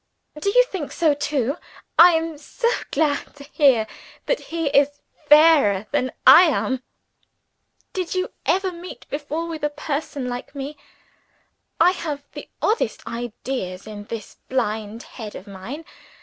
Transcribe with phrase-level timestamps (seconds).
[0.39, 1.57] Do you think so too?
[1.99, 3.85] I am so glad to hear
[4.25, 6.81] that he is fairer than I am!
[7.93, 10.75] Did you ever meet before with a person like me?
[11.79, 15.85] I have the oddest ideas in this blind head of mine.